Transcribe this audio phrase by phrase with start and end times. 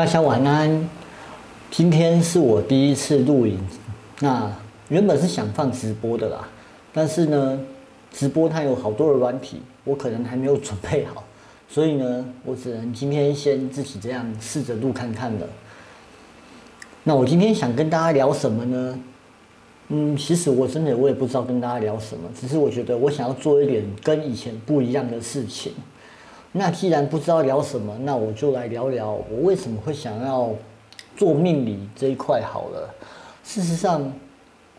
[0.00, 0.88] 大家晚安。
[1.70, 3.58] 今天是我第一次录影，
[4.20, 4.50] 那
[4.88, 6.48] 原本是想放直播的啦，
[6.90, 7.60] 但是呢，
[8.10, 11.22] 直播它有好多的软体，我可能还没有准备好，
[11.68, 15.46] 所以呢，我只能今天先自己这样试着录看看了。
[17.04, 18.98] 那我今天想跟大家聊什么呢？
[19.88, 25.74] 嗯，其实我真的我也不知道跟大家聊什么，只是我觉得我想要做一点跟以前不一样的事情。
[26.52, 30.52] 那既然不知道聊什么，那我就来聊聊我为什么会想要
[31.16, 32.92] 做命理这一块好了。
[33.44, 34.12] 事实上，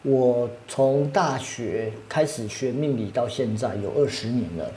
[0.02, 4.70] 我从大学开始学命理到现在有二十年了。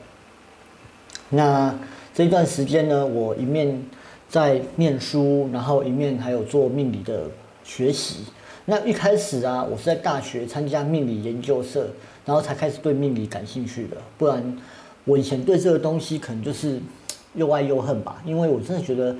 [1.30, 1.74] 那
[2.14, 3.82] 这段时间呢，我一面
[4.28, 7.24] 在念书，然后一面还有做命理的
[7.64, 8.26] 学习。
[8.66, 11.88] 那一开始啊，我是在大学参加命理研究社，
[12.24, 14.56] 然后才开始对命理感兴趣的，不然。
[15.04, 16.80] 我以前对这个东西可能就是
[17.34, 19.14] 又爱又恨吧，因为我真的觉得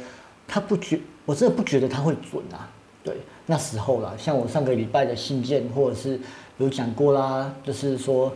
[0.47, 2.71] 他不觉，我真的不觉得他会准啊。
[3.03, 3.17] 对，
[3.47, 6.19] 那时候啦，像我上个礼拜的信件，或者是
[6.59, 8.33] 有讲过啦，就是说，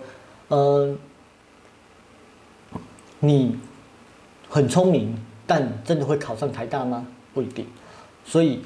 [0.48, 0.94] 呃，
[3.20, 3.56] 你
[4.48, 7.06] 很聪明，但真的会考上台大吗？
[7.32, 7.66] 不一定。
[8.24, 8.60] 所以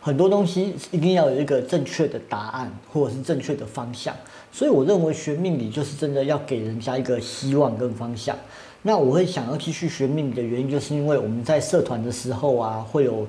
[0.00, 4.14] 很多东西一定要有一个正确的答案，或者是正确的方向。
[4.50, 8.36] 所以我认为学命理就是真的要给人家一个希望跟方向。
[8.82, 13.26] 那我会想要继续学命理的原因，就是因为我们在社团的时候啊，会有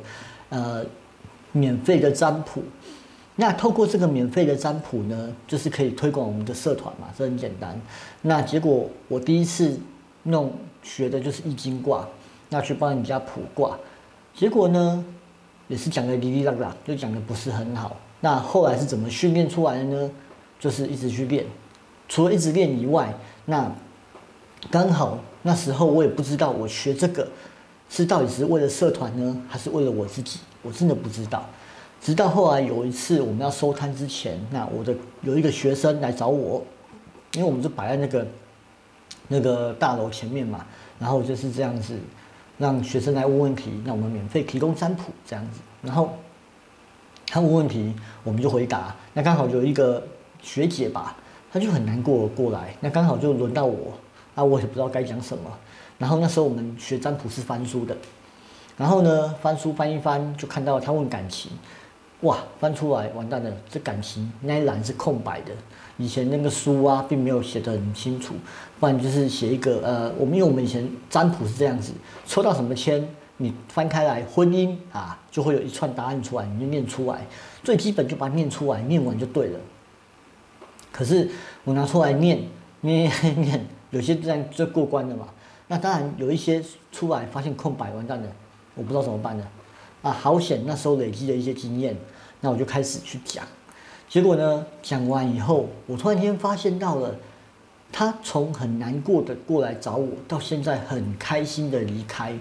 [0.49, 0.85] 呃
[1.51, 2.63] 免费的占卜。
[3.35, 7.79] 那透过这个免费的占卜呢，就是可以推广我们的社团嘛，这很简单。
[8.21, 9.79] 那结果我第一次
[10.23, 12.07] 弄学的就是易经卦，
[12.49, 13.77] 那去帮人家卜卦，
[14.35, 15.03] 结果呢
[15.69, 17.95] 也是讲的哩哩啦啦，就讲的不是很好。
[18.19, 20.11] 那后来是怎么训练出来的呢？
[20.59, 21.45] 就是一直去练，
[22.09, 23.13] 除了一直练以外，
[23.45, 23.71] 那
[24.69, 27.25] 刚好那时候我也不知道我学这个
[27.89, 31.45] 是到底是为了社团呢，还是为了我自己，我真的不知道。
[32.01, 36.61] 直到后来有一次我们要收摊之前，那我的有一个学生来找我，
[37.33, 38.27] 因为我们就摆在那个
[39.29, 40.65] 那个大楼前面嘛，
[40.99, 41.95] 然后就是这样子
[42.59, 46.13] 让学生来问问题，那我们免费提供占卜这样子，然后
[47.25, 50.03] 他问问题我们就回答，那刚好有一个。
[50.41, 51.17] 学姐吧，
[51.51, 53.91] 她就很难过过来，那刚好就轮到我，
[54.35, 55.51] 啊，我也不知道该讲什么。
[55.97, 57.93] 然后那时候我们学占卜是翻书的，
[58.77, 61.51] 然后呢，翻书翻一翻，就看到他问感情，
[62.21, 65.53] 哇，翻出来完蛋了，这感情那一栏是空白的，
[65.97, 68.33] 以前那个书啊，并没有写得很清楚，
[68.77, 71.93] 不然就是写一个呃，我们因为我们以前占卜是这样子，
[72.25, 73.07] 抽到什么签，
[73.37, 77.25] 你翻开来婚姻啊，就会有一串答案出来，你就念出来，
[77.63, 79.59] 最基本就把它念出来，念完就对了。
[80.91, 81.29] 可是
[81.63, 82.43] 我拿出来念
[82.81, 85.29] 念念，有些这样就过关了嘛。
[85.69, 88.27] 那当然有一些出来发现空白，完蛋了，
[88.75, 89.47] 我不知道怎么办呢。
[90.01, 90.63] 啊，好险！
[90.65, 91.95] 那时候累积的一些经验，
[92.41, 93.45] 那我就开始去讲。
[94.07, 97.15] 结果呢，讲完以后，我突然间发现到了，
[97.91, 102.33] 他从很难过的过来找我，到现在很开心的离开。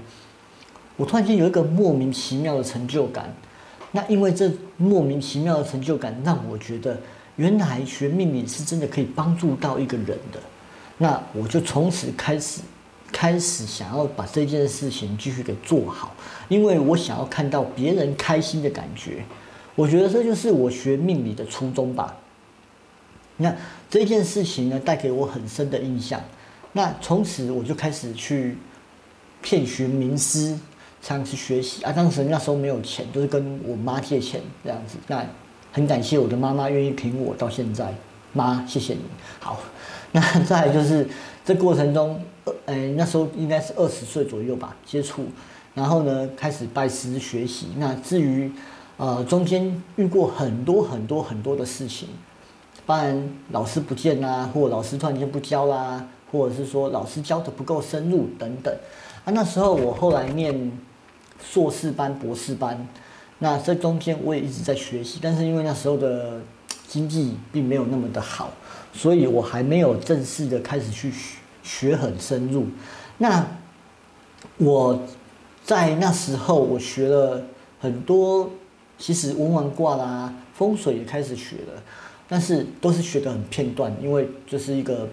[0.96, 3.34] 我突然间有一个莫名其妙的成就感。
[3.92, 6.98] 那因为这莫名其妙的成就感，让我觉得。
[7.36, 10.40] 原来学命理是真的可以帮助到一个人的，
[10.96, 12.62] 那我就从此开始，
[13.12, 16.14] 开始想要把这件事情继续给做好，
[16.48, 19.24] 因为我想要看到别人开心的感觉，
[19.74, 22.16] 我觉得这就是我学命理的初衷吧。
[23.38, 23.54] 那
[23.88, 26.20] 这件事情呢，带给我很深的印象。
[26.72, 28.58] 那从此我就开始去
[29.40, 30.58] 骗寻名师，
[31.00, 31.92] 这样去学习啊。
[31.92, 34.98] 当时那时候没有钱，都是跟我妈借钱这样子。
[35.06, 35.25] 那
[35.72, 37.94] 很感谢我的妈妈愿意挺我到现在，
[38.32, 39.00] 妈，谢谢你。
[39.40, 39.60] 好，
[40.12, 41.08] 那再就是
[41.44, 42.20] 这过程中，
[42.66, 45.25] 呃，那时候应该是二十岁左右吧，接触，
[45.75, 47.69] 然后呢开始拜师学习。
[47.76, 48.50] 那至于
[48.97, 52.08] 呃中间遇过很多很多很多的事情，
[52.87, 58.75] 当然老师不见啦，或老师突然间不教啦，或者是说老师教的不够深入等等。
[59.25, 60.72] 啊，那时候我后来念
[61.42, 62.87] 硕士班、博士班。
[63.40, 66.40] 那这中间我也一直在学习，但是因为那时候的
[66.88, 68.50] 经济并没有那么的好，
[68.93, 72.66] 所以我还没有正式的开始去学学很深入。
[73.19, 73.46] 那
[74.56, 75.00] 我
[75.64, 77.43] 在那时候我学了
[77.81, 78.50] 很多，
[78.99, 81.82] 其实文玩卦啦、风水也开始学了，
[82.28, 85.08] 但是都是学的很片段，因为就是一个。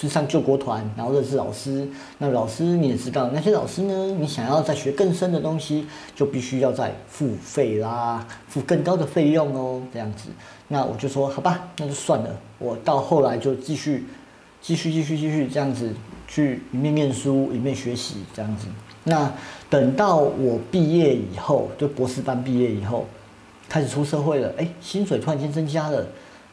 [0.00, 1.84] 去上救国团，然后认识老师。
[2.18, 10.28] 那老师你也知道，那些老师呢，你想要再学更深的东西，就必须要再付费啦，付更高的费用哦，这样子。
[10.68, 12.30] 那我就说好吧，那就算了。
[12.60, 14.06] 我到后来就继续，
[14.60, 15.94] 继续，继续，继续这样子
[16.26, 18.66] 去一面念书一面学习这样子。
[19.04, 19.32] 那
[19.70, 23.06] 等到我毕业以后，就博士班毕业以后，
[23.68, 26.06] 开始出社会了，哎，薪水突然间增加了，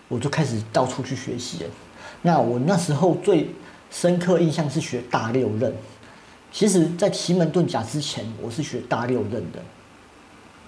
[0.08, 1.70] 我就开始到处去学习了。
[2.22, 3.50] 那我那时候最
[3.92, 5.74] 深刻印象是学大六壬。
[6.52, 9.60] 其实，在奇门遁甲之前，我是学大六壬的。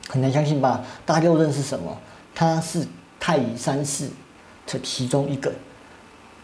[0.09, 0.83] 很难相信吧？
[1.05, 1.97] 大六壬是什么？
[2.35, 2.85] 它是
[3.19, 4.09] 太乙三式
[4.65, 5.53] 的其中一个，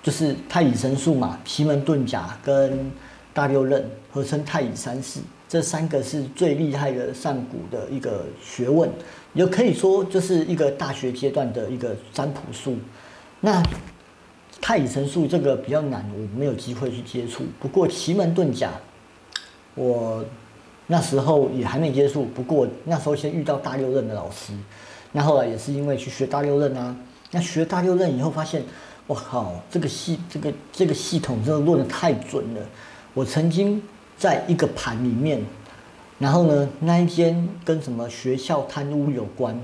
[0.04, 1.40] 就是太乙神术嘛。
[1.44, 2.92] 奇门遁甲跟
[3.34, 5.20] 大六壬合称太乙三式，
[5.50, 8.88] 这三个是最厉害的上古的一个学问，
[9.34, 12.78] 也可以说就是一个大学阶段的一个占卜术。
[13.40, 13.64] 那
[14.62, 17.44] 太乙神术这个比较难，我没有机会去接触。
[17.60, 18.70] 不过奇门遁甲，
[19.74, 20.24] 我。
[20.86, 24.52] 那时候也还没接触，不过那时候先遇到大六壬的老师，
[25.14, 26.94] 那后来也是因为去学大六壬啊，
[27.32, 28.62] 那学大六壬以后发现，
[29.06, 32.62] 我靠，这个系这个这个系统真的论的太准了。
[33.14, 33.82] 我曾经
[34.18, 35.44] 在一个盘里面，
[36.20, 39.60] 然后呢，那一间跟什么学校贪污有关，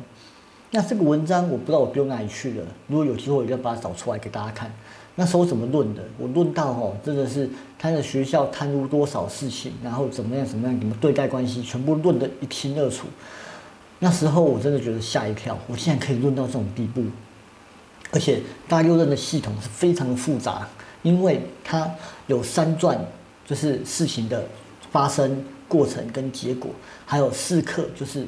[0.72, 4.72] 那这个文章我不知道我丢哪里去了，如果有机会，我就把它找出来给大家看。
[5.16, 6.04] 那时候怎么论的？
[6.18, 13.08] 我论到哦，真的是他的学校贪污多少事情，然后怎么样怎么样，怎么对待关系，全部论得一清二楚。
[14.00, 17.04] 那时候我真的觉得吓一跳，我现在可以论到这种地步。
[18.12, 20.68] 而且大六壬的系统是非常的复杂，
[21.04, 21.90] 因为它
[22.28, 23.00] 有三转，
[23.46, 24.44] 就是事情的
[24.92, 26.72] 发生过程跟结果，
[27.06, 28.26] 还有四刻，就是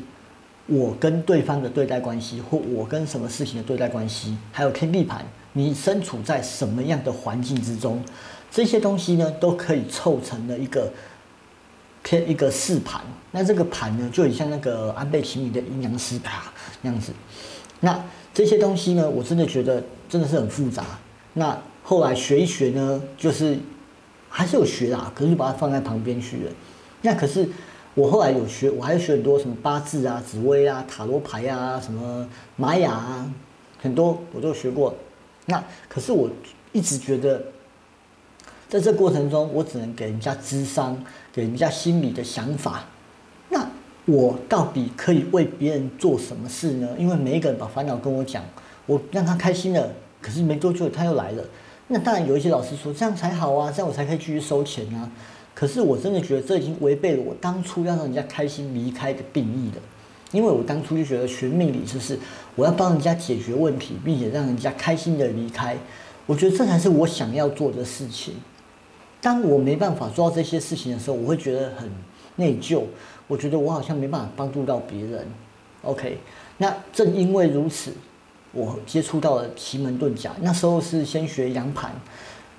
[0.67, 5.25] 我跟对方的对待关系，或我跟什么事情的对待关系，还有天地盘。
[5.53, 8.01] 你身处在什么样的环境之中，
[8.49, 10.89] 这些东西呢，都可以凑成了一个
[12.03, 13.01] 天一个四盘。
[13.31, 16.39] 那这个盘呢，就很像那个安倍晴明的阴阳师盘
[16.81, 17.11] 那样子。
[17.81, 18.01] 那
[18.33, 20.83] 这些东西呢，我真的觉得真的是很复杂。
[21.33, 23.57] 那后来学一学呢，就是
[24.29, 26.51] 还是有学啦，可是就把它放在旁边去了。
[27.01, 27.47] 那可是
[27.93, 33.33] 我后来有学，我还学很多什么八字啊、紫薇啊、塔罗牌啊、什么玛雅啊，
[33.81, 34.95] 很多我都学过。
[35.47, 36.29] 那可是我
[36.71, 37.43] 一直觉得，
[38.69, 41.03] 在这过程中，我只能给人家智商，
[41.33, 42.85] 给人家心理的想法。
[44.05, 46.89] 我到底可以为别人做什么事呢？
[46.97, 48.43] 因为每一个人把烦恼跟我讲，
[48.85, 51.43] 我让他开心了，可是没多久他又来了。
[51.87, 55.09] 那当然有一些老师说这样才好啊，这样我才可以继续收钱啊。
[55.53, 59.81] 可是我真的觉得这已经违背了我当初要让人家开心离开的定义了。
[60.31, 62.17] 因为我当初就觉得学命理就是
[62.55, 65.77] 我要帮人家解决问题，并且让人家开心的离开，
[66.25, 68.35] 我觉得这才是我想要做的事情。
[69.19, 71.89] 当我没办法做到这些事情的时候，我会觉得很
[72.41, 72.81] 内疚。
[73.27, 75.25] 我觉得我好像没办法帮助到别人。
[75.83, 76.17] OK，
[76.57, 77.93] 那正因为如此，
[78.51, 80.31] 我接触到了奇门遁甲。
[80.41, 81.91] 那时候是先学阳盘。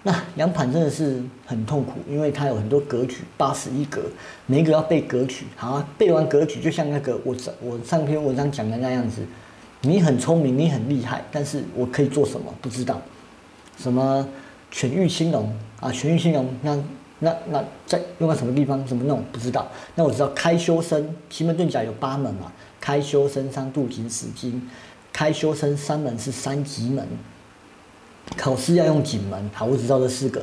[0.04, 4.02] 那阳盘真的是很痛苦，因为它有很多格局，八十一格，
[4.46, 5.44] 每一个要背格局。
[5.54, 9.22] 好，背完格局，就像那个我我上篇文章讲的那样子，
[9.82, 12.52] 你很聪明，你很厉害，但是我可以做什么？
[12.60, 13.00] 不知道。
[13.78, 14.26] 什么
[14.72, 15.92] 犬育青龙啊？
[15.92, 16.76] 犬育青龙，那
[17.22, 18.84] 那那在用在什么地方？
[18.84, 19.22] 怎么弄？
[19.30, 19.66] 不知道。
[19.94, 22.52] 那我知道开修身，奇门遁甲有八门嘛？
[22.80, 24.68] 开修身、伤度、金、死金。
[25.12, 27.06] 开修身三门是三级门。
[28.36, 30.42] 考试要用景门，好，我只知道这四个。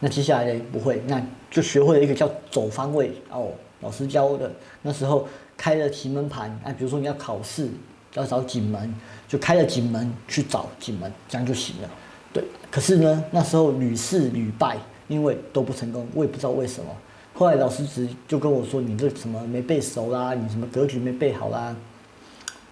[0.00, 0.60] 那接下来呢？
[0.72, 4.50] 不会，那就学会了一个叫走方位哦，老师教的。
[4.82, 7.68] 那时候开了奇门盘，啊，比如说你要考试
[8.14, 8.94] 要找景门，
[9.28, 11.88] 就开了景门去找景门，这样就行了。
[12.32, 14.76] 对，可是呢，那时候屡试屡败，
[15.08, 16.90] 因为都不成功，我也不知道为什么。
[17.34, 21.76] 后来老师直就跟我说：“你这什么没背熟啦，你什么格局没背好啦。”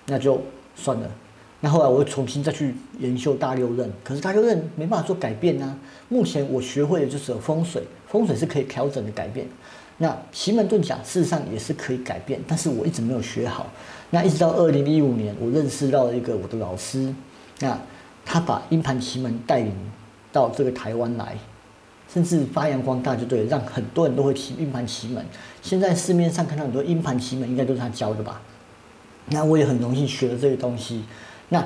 [0.06, 0.40] 那就
[0.74, 1.10] 算了。
[1.60, 5.78] 那后来我又重新再去研修大六壬，可是大六壬没办法做改变啊。
[6.08, 9.46] 目前我学会的就是风水，风水是可以调整的改变。
[9.96, 13.66] 那奇门遁甲事实上也是可以改变，但是我一直没有学好。
[14.10, 17.14] 那一直到二零一五年，我认识到了一个我的老师，
[17.60, 17.78] 那
[18.24, 19.72] 他把阴盘奇门带领
[20.32, 21.36] 到这个台湾来，
[22.12, 25.24] 甚至发扬光大，就对，让很多人都会提阴盘奇门。
[25.62, 28.40] 现在市面上看到很多阴盘奇门，应该都是他教的吧？
[29.30, 31.04] 那我也很荣幸学了这个东西。
[31.48, 31.64] 那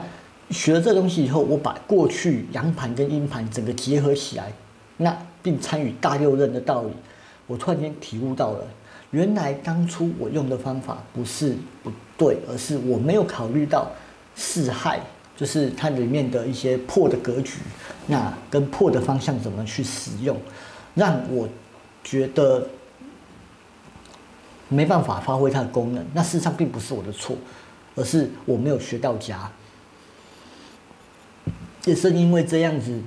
[0.50, 4.52] 学了这东西以后，我把过去阳盘跟阴盘整个结合起来，
[4.97, 6.90] 那并参与大六壬的道理，
[7.47, 8.64] 我突然间体悟到了，
[9.11, 13.90] 原来当初我用的方法不是不对，而是我没有考虑到
[14.35, 15.00] 四害，
[15.38, 17.59] 就是它里面的一些破的格局，
[18.09, 20.37] 那跟破的方向怎么去使用，
[20.97, 21.49] 让我
[22.02, 22.68] 觉得
[24.68, 26.04] 没办法发挥它的功能。
[26.12, 27.37] 那事实上并不是我的错，
[27.95, 29.49] 而是我没有学到家。
[31.85, 33.00] 也是因为这样子，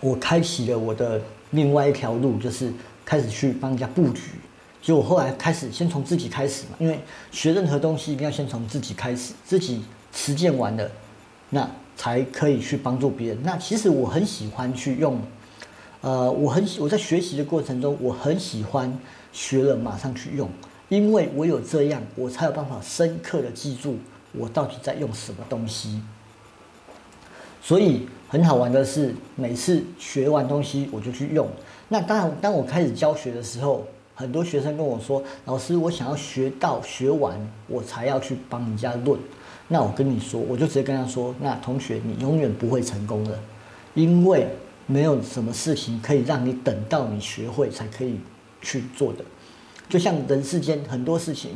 [0.00, 2.70] 我开启了我的另外一条路，就是
[3.06, 4.32] 开始去帮人家布局，
[4.82, 7.00] 所以我后来开始先从自己开始嘛，因为
[7.32, 9.82] 学任何东西一定要先从自己开始，自己
[10.12, 10.88] 实践完了，
[11.50, 13.38] 那才可以去帮助别人。
[13.42, 15.20] 那其实我很喜欢去用，
[16.00, 18.98] 呃，我很我在学习的过程中，我很喜欢
[19.32, 20.48] 学了马上去用，
[20.88, 23.96] 因为我有这样，我才有办法深刻的记住
[24.32, 26.02] 我到底在用什么东西。
[27.62, 31.48] 所以很好玩的是，每次学完东西我就去用。
[31.88, 37.36] 那当然，当我开始教学的时候，很多学生跟我说：“老师，我想要学到学完，
[37.66, 39.18] 我才要去帮人家论。”
[39.68, 43.38] 那我跟你说，我就直接跟他说：“那同学，你永远不会成功的，
[43.94, 44.46] 因为
[44.86, 48.20] 没有什么事情可以让你等到你学会才可以
[48.62, 49.24] 去做的。
[49.88, 51.52] 就像人世间很多事情，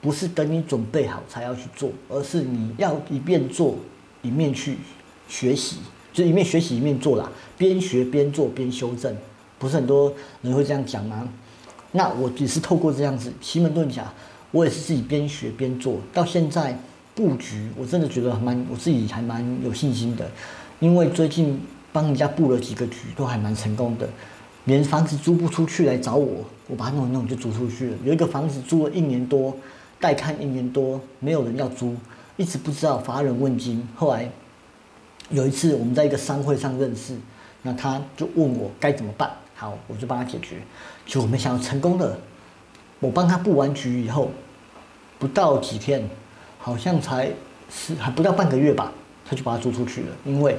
[0.00, 3.76] 不是等你准备好才要去做，而是你要一边做
[4.22, 4.76] 一面去。”
[5.30, 5.76] 学习
[6.10, 9.14] 就一面学习一面做啦，边学边做边修正，
[9.58, 10.10] 不是很多
[10.40, 11.28] 人会这样讲吗？
[11.92, 14.10] 那我也是透过这样子奇门遁甲，
[14.50, 16.80] 我也是自己边学边做到现在
[17.18, 20.30] 布局，我真的觉得还蛮我自己还蛮有信心的，
[20.78, 21.60] 因为最近
[21.92, 24.08] 帮人家布了几个局都还蛮成功的，
[24.66, 27.96] 连房子租不出去来找我，我把它弄一弄就租出去了。
[28.04, 29.56] 有一个房子租了一年多，
[29.98, 31.96] 待看一年多，没有人要租，
[32.36, 34.30] 一直不知道乏人问津，后来。
[35.30, 37.14] 有一次我们在一个商会上认识，
[37.60, 40.56] 那他就问我该怎么办，好，我就帮他解决。
[41.04, 42.18] 就我没想到成功了，
[42.98, 44.30] 我帮他布完局以后，
[45.18, 46.08] 不到几天，
[46.68, 47.32] 好像才
[47.70, 48.92] 是还不到半个月吧，
[49.26, 50.08] 他就把它租出去了。
[50.26, 50.54] 因为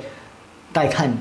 [0.73, 1.15] 带看，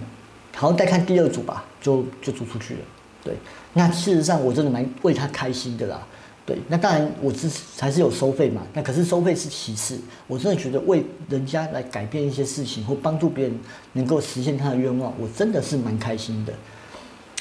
[0.57, 2.81] 好像带看第二组吧，就就租出去了。
[3.23, 3.35] 对，
[3.75, 6.01] 那事实上我真的蛮为他开心的啦。
[6.47, 13.61] 对，那当然我是还是有收费嘛，那可是收费是其次，我真的觉得为人家来改变一些事情或帮助别人
[13.93, 16.55] 能够实现他的愿望，我真的是蛮开心的。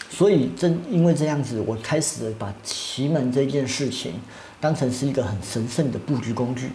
[0.09, 4.15] 所以正因为这样子，我开始把奇门这件事情
[4.59, 6.71] 当成是一个很神圣的布局工具。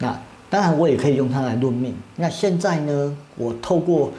[0.00, 1.94] 那当然我也可以用它来论命。
[2.16, 4.12] 那现在呢，我透过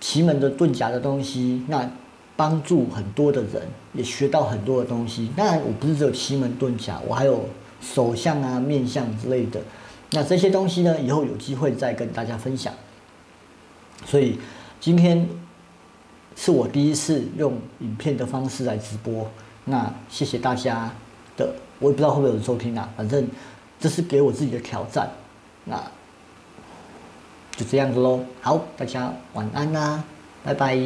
[0.00, 1.90] 奇门的遁甲的东西，那。
[2.34, 5.30] 帮助很多的人，也学到很多的东西。
[5.36, 7.44] 当然，我不是只有奇门遁甲，我还有
[7.80, 9.60] 手相啊、面相之类的。
[10.12, 12.72] 那这些东西呢，以后有机会再跟大家分享。
[14.06, 14.38] 所以
[14.80, 15.28] 今天
[16.34, 19.30] 是我第一次用影片的方式来直播。
[19.66, 20.90] 那谢谢大家
[21.36, 22.88] 的，我也不知道会不会有人收听啊。
[22.96, 23.28] 反正
[23.82, 25.10] 这是给我自己的挑战。
[25.64, 25.76] 那
[27.56, 28.24] 就这样子喽。
[28.40, 30.02] 好，大家晚安啦，
[30.42, 30.78] 拜拜。